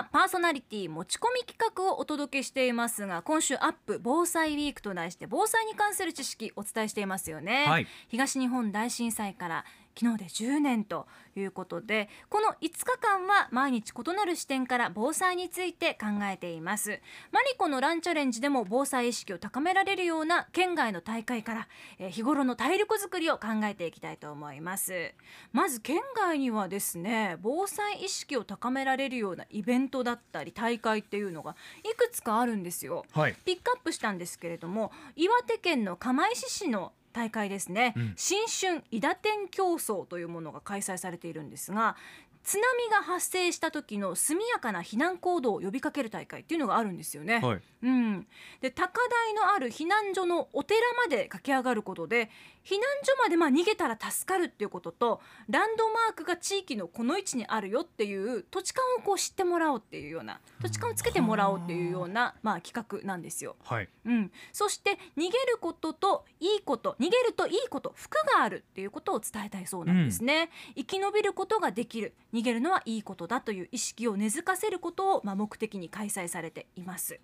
[0.00, 7.86] はパーソナリティ持ち込み企画をお届けしていますが今週アップ防災ウィークと題して防災に関する知識お伝えしていますよね、はい。
[8.08, 9.64] 東日本大震災から
[10.00, 11.06] 昨日で10年と
[11.36, 17.00] いうことでこの5日間は毎日異なる視点から防災について考えています。
[17.32, 21.68] マリコのランチャレンジでも防災意識を高められるような県外の大会から、
[21.98, 25.14] えー日頃の体力づくりを考えていきたいと思います。
[25.52, 33.04] まず県外にはですね防災意識を高められるようなイベントだったり大会っていうのがいくつかあるんですよ。
[33.12, 33.34] はい。
[33.44, 38.12] ピックアップしたんですけれども岩手県の釜石市の大会ですね、うん。
[38.16, 41.96] 新春伊田天競争というものが開催されているんですが
[42.42, 47.38] 津波が発生した時の速やかな避難行動を呼びかける大会っていうのがあるんですよね。
[47.40, 47.60] はい。
[47.82, 48.26] うん、
[48.60, 52.30] で高台のある避難所のお寺まで駆け上がることで
[52.64, 63.56] 避難所までまあ逃げたら助かるっていうこととランドマークが地域のこの位置にあるよっていう土地勘をこう知ってもらおうっていうような土地勘をつけてもらおうっていうような、まあ、企画なんですよ。
[63.64, 63.88] はい。
[64.04, 72.14] うん、そして逃げることといいこと逃げるといいこと服があるっていうことを伝えたいそうなんですね、生き延びることができる。
[72.32, 77.20] 逃げるのはいいことだという意識を根付かせることを、まあ、目的に開催されています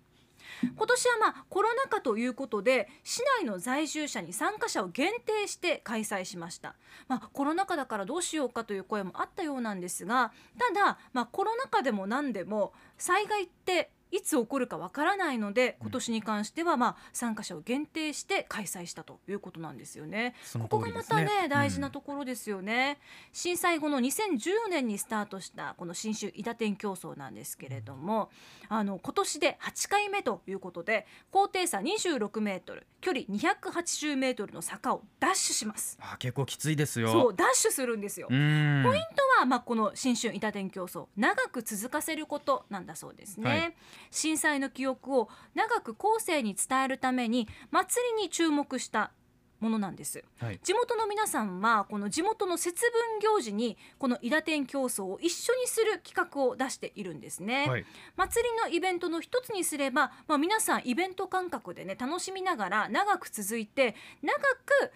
[0.61, 6.75] 今年はまあコロナ禍ということで市内の在住者に参加者を限定して開催しました、
[7.07, 20.35] まあ、コロナ禍だからどうしようかという声もあったようなんですがただ、まあ、コロナ禍でも何でも災害っていつ起こるかわからないので今年に関してはまあ参加者を限定して開催したということなんですよね。
[20.43, 22.99] そのここがまたねね大事なうんところですよね、
[23.31, 28.29] 震災後の2014年にスタートしたこの新州伊田天競争なんですけれども
[28.69, 35.97] あの今年で8回目ということで高低差26メートル距離280メートルの坂をダッシュします。
[36.01, 37.11] あ結構きついですよ。
[37.11, 38.27] そうダッシュするんですよ。
[38.27, 43.75] ポイントは、まあ、この新春伊田天競争長く続かせることなんだそうですね、はい
[44.11, 49.11] 震災の記憶を長く後世に伝えるために祭りに注目した
[49.59, 50.23] ものなんです。
[50.39, 50.59] はい。
[50.61, 57.85] 地元の皆さんはこの地元の節分行事にこの伊田天競争を一緒にする企画を出しているんですね、はい。
[58.15, 64.91] 祭りのイベントの一つにすれば、まあ、皆さんイベント感覚でね楽しみながら長く続いて長く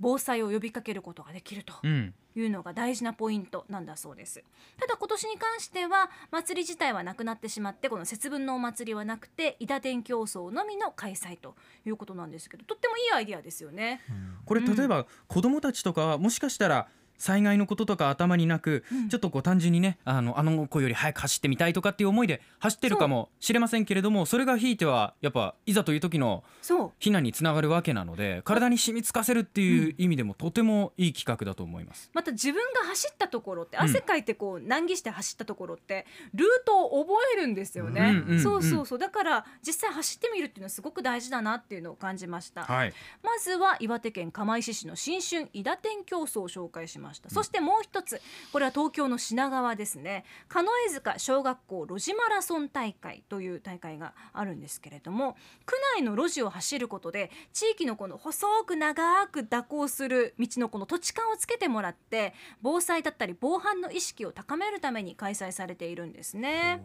[0.00, 2.14] 防災を呼びかけることができるとうん。
[2.36, 4.44] いうのが大事なポイントなんだそうです。
[4.78, 11.54] ただ今年に関しては祭り自体はなくなってしまってこの節分のお祭りはなくて伊田天競争のみの開催と
[11.86, 14.02] いうことなんですけどとってもいいアイディアですよね。
[14.44, 16.88] これ例えば子供たちとかはもしかしたら
[17.18, 19.08] 災害のこととか頭になく、うん。
[19.08, 26.44] ちょっとこう単純にねあのあの子より早く走ってみたいとかっていう思いで走ってるかもしれませんけれどもそれがひいてはやっぱいざという時の
[27.00, 32.10] 避難につながるわけなので体に染みつかせるっていう意味でもとてもいい企画だと思います。
[32.12, 33.84] また自分が走ったところってうん。
[33.84, 38.98] 汗かいてこう難儀して走ったところってルートを覚えるんですよね、うんうんうんそうそうそう。
[38.98, 48.20] だから実際走ってみるっていうのはすごく大事だなっていうのを感じました、はい、まずは岩手県釜石市の新春伊田天競争を紹介しました、そしてもう一つ
[48.52, 50.24] これは東京の品川ですね。
[50.48, 66.84] 鹿江塚小学校路地マラソン大会という大会があるんですけれども区内の路地を走ることで地域のこの細く長く蛇行する道のこの土地勘をつけてもらって防災だったり防犯の意識を高めるために開催されているんですね。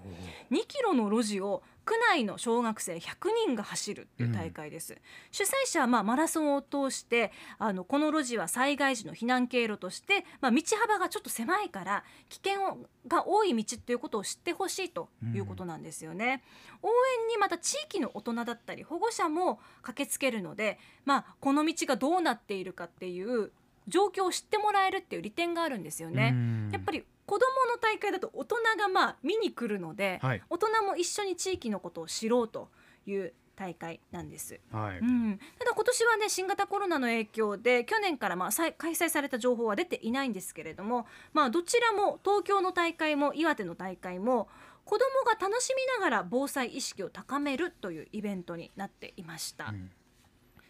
[0.52, 3.00] 2キロの路地を区内の小学生100
[3.48, 4.98] 人が走るっていう大会です、
[5.32, 12.78] 主催者はまあマラソンを通してあのこの路地は災害時の避難経路として、まあ、道幅がちょっと狭いから危険を
[13.08, 16.44] が多い道っていうことを知ってほしいということなんですよね、
[16.84, 23.52] 応援にまた地域の大人だったり保護者も駆けつけるので、まあ、この道がどうなっているかっていう
[23.88, 26.36] 状況を知ってもらえるっていう利点があるんですよね。
[26.72, 30.42] やっぱりり子どもの大会だと大人がまあ見に来るので、はい。
[30.50, 32.70] 大人も一緒に地域のことを知ろうと
[33.06, 34.60] いう大会なんです。
[34.72, 44.48] はい、うん、ただ今年はね新型コロナの影響で去年からまあ開催された情報は出ていないんですけれども、まあ、どちらも東京の大会も岩手の大会も
[44.84, 49.68] 子どもが楽しみながら防災意識を高めるというイベントになっていました。
[49.70, 49.92] うん。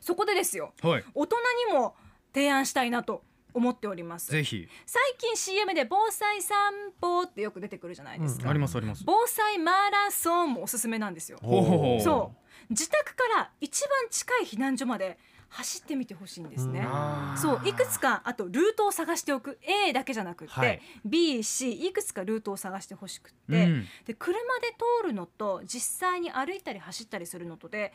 [0.02, 0.74] そこでですよ。
[0.81, 1.38] はい、大人
[1.68, 1.96] にも
[2.33, 3.24] 提案したいなと
[3.54, 4.31] 思っております。
[4.31, 6.56] ぜひ、最近 CM で防災散
[7.00, 9.04] 歩ってよく出てくるじゃないですか、ありますあります。
[9.06, 11.39] 防災マラソンもおすすめなんですよ。
[11.42, 12.38] そう。
[12.69, 15.18] 自宅から一番近い避難所まで
[15.50, 16.88] 走ってみてほしいんですね。
[17.36, 17.68] そう。
[17.68, 19.60] いくつかあとルートを探しておく。
[19.63, 20.81] A だけじゃなくって、はい。
[21.06, 23.86] BC いくつかルートを探してほしくって、うん。
[24.06, 24.68] で車で
[25.01, 27.92] 通るのと実際に歩いたり走ったりするのとで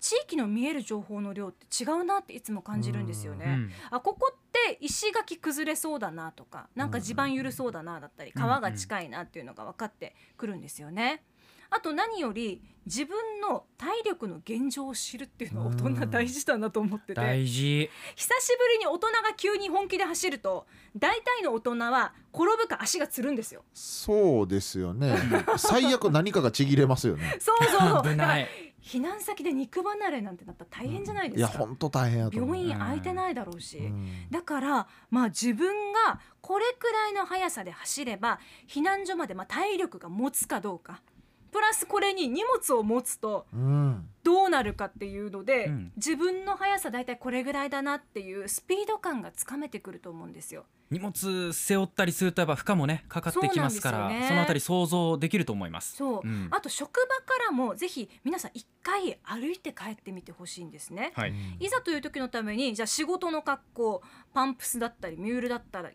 [0.00, 3.44] 地域の見える情報の量って違うなっていつも感じるんですよね。
[3.46, 11.22] うんあここって石垣崩れそうだなとかなんか地盤緩そうだなだったりうん川が近いなっていうのが分かってくるんですよね。
[11.70, 17.14] あと何より自分の体力の現状を知るっていうのは大人大事だなと思ってて。
[17.14, 17.90] 大事。
[18.16, 20.66] 久しぶりに大人が急に本気で走ると
[20.96, 23.64] 大体の大人は転ぶか足がつるんですよ。
[23.74, 25.14] そうですよね。
[25.58, 27.36] 最悪何かがちぎれますよね。
[27.40, 28.02] そうそう。
[28.02, 28.48] 危ない
[28.82, 31.52] 避難先で肉離れなんてなったら大変じゃないいですか。
[31.52, 32.56] や本当大変やと思う。
[32.56, 33.78] 病院空いてないだろうし。
[33.78, 34.26] うん。
[34.30, 41.02] だからまあ自分がこれくらいの速さで走れば避難所までまあ体力が持つかどうか
[41.50, 44.08] プラスこれに荷物を持つとうん。
[44.24, 45.92] どうなるかっていうので、うん。
[45.96, 50.66] 自分の速さだいたいこれぐらいだなっていうスピード感がつかめてくると思うんですよ。
[50.90, 54.28] 荷物背負ったりするとやっぱ負荷もねかかってきますからそすよね。
[54.28, 55.96] そのあたり想像できると思います。
[55.96, 56.48] そう、うん。
[56.50, 61.12] あと職場からもぜひ皆さん一回歩いて帰ってみてほしいんですね。
[61.14, 61.34] はい。
[61.60, 64.02] いざという時のためにじゃあ仕事の格好
[64.32, 65.90] パンプスだったりミュールだったら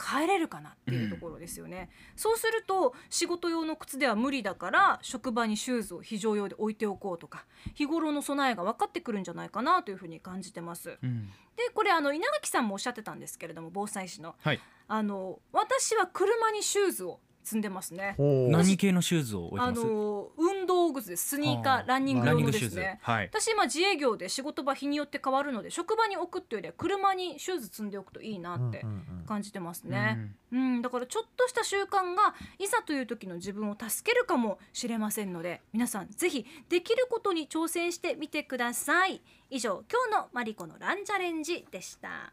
[0.00, 7.44] 帰れるかなっていうところですよね、そうすると仕事用の靴では無理だから職場にシューズを非常用で置いておこうとか
[7.74, 10.98] 日頃の備えが分かってくるんじゃないかなというふうに感じてます。
[11.02, 11.26] うん。
[11.56, 14.34] でこれあの稲垣さんもおっしゃってたんですけれども防災士の。
[14.40, 14.60] はい。
[14.88, 18.16] あの私は車にシューズを積んでますね。
[18.18, 19.84] 何系のシューズを置いてあます？
[19.84, 21.28] の運動靴です。
[21.28, 21.84] スニーカはあ。
[21.84, 22.76] ーランニング用ニングシューズ。
[22.76, 23.30] のですねはい。
[23.32, 28.84] 私今自営業で仕事場日によって変わるので職場に置くっていうよりは車にシューズ積んでおくといいなって
[29.26, 39.20] 感じてますね、うんだからちょっとした習慣がいざという時の自分を助けるかもしれませんので皆さんぜひできることに挑戦してみてください。
[39.50, 42.32] 以上今日のマリコのランチャレンジでした